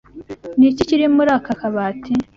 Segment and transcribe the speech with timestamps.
[0.57, 2.11] Ni iki kiri muri aka kabati?